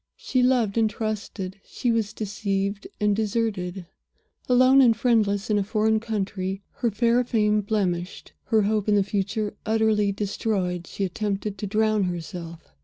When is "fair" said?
6.89-7.23